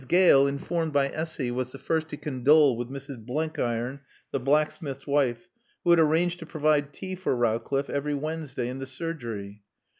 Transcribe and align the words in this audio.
Gale, 0.07 0.47
informed 0.47 0.93
by 0.93 1.09
Essy, 1.09 1.51
was 1.51 1.71
the 1.71 1.77
first 1.77 2.09
to 2.09 2.17
condole 2.17 2.75
with 2.75 2.89
Mrs. 2.89 3.23
Blenkiron, 3.23 3.99
the 4.31 4.39
blacksmith's 4.39 5.05
wife, 5.05 5.47
who 5.83 5.91
had 5.91 5.99
arranged 5.99 6.39
to 6.39 6.45
provide 6.47 6.91
tea 6.91 7.13
for 7.13 7.35
Rowcliffe 7.35 7.87
every 7.87 8.15
Wednesday 8.15 8.67
in 8.67 8.79
the 8.79 8.87
Surgery. 8.87 9.61